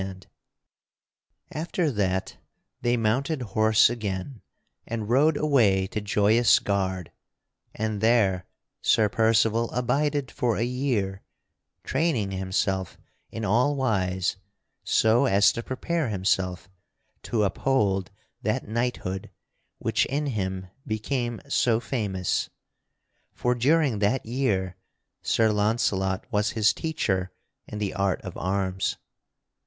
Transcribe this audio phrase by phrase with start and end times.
[0.01, 0.25] [Sidenote:
[1.51, 2.37] How Sir Percival dwelt at Joyous Gard] After that,
[2.81, 4.41] they mounted horse again
[4.87, 7.11] and rode away to Joyous Gard,
[7.75, 8.47] and there
[8.81, 11.21] Sir Percival abided for a year,
[11.83, 12.97] training himself
[13.29, 14.37] in all wise
[14.83, 16.67] so as to prepare himself
[17.21, 18.09] to uphold
[18.41, 19.29] that knighthood
[19.77, 22.49] which in him became so famous.
[23.35, 24.77] For, during that year
[25.21, 27.31] Sir Launcelot was his teacher
[27.67, 28.97] in the art of arms.